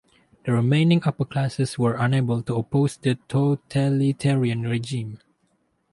[0.45, 5.19] The remaining upper classes were unable to oppose the totalitarian regime.